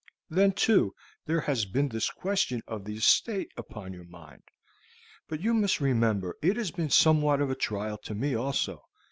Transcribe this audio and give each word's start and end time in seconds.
Then, 0.31 0.53
too, 0.53 0.95
there 1.27 1.41
has 1.41 1.65
been 1.67 1.89
this 1.89 2.09
question 2.09 2.63
of 2.67 2.85
the 2.85 2.95
estate 2.95 3.51
upon 3.55 3.93
your 3.93 4.05
mind. 4.07 4.41
But 5.27 5.41
you 5.41 5.53
must 5.53 5.79
remember 5.79 6.37
it 6.41 6.57
has 6.57 6.71
been 6.71 6.89
somewhat 6.89 7.39
of 7.39 7.51
a 7.51 7.55
trial 7.55 7.99
to 8.05 8.15
me 8.15 8.33
also. 8.33 8.81